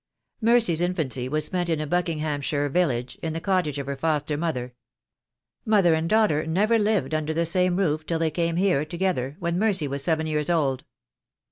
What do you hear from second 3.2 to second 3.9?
in the cottage of